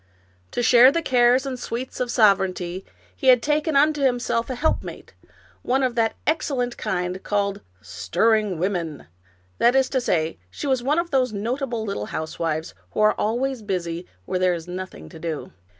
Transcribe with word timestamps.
To 0.49 0.63
share 0.63 0.91
the 0.91 1.03
cares 1.03 1.45
and 1.45 1.59
sweets 1.59 1.99
of 1.99 2.09
sovereignty 2.09 2.83
he 3.15 3.27
had 3.27 3.43
taken 3.43 3.75
unto 3.75 4.01
himself 4.01 4.49
a 4.49 4.55
helpmate, 4.55 5.13
one 5.61 5.83
of 5.83 5.93
that 5.93 6.15
excellent 6.25 6.75
kind 6.75 7.21
called" 7.21 7.61
stirring 8.01 8.57
women"; 8.57 9.05
that 9.59 9.75
is 9.75 9.89
to 9.89 10.01
say, 10.01 10.39
she 10.49 10.65
was 10.65 10.81
one 10.81 10.97
of 10.97 11.11
those 11.11 11.33
nota 11.33 11.67
ble 11.67 11.85
little 11.85 12.07
housewives 12.07 12.73
who 12.93 12.99
are 13.01 13.13
always 13.13 13.61
busy 13.61 14.07
where 14.25 14.39
there 14.39 14.55
is 14.55 14.67
nothing 14.67 15.07
to 15.09 15.19
do. 15.19 15.51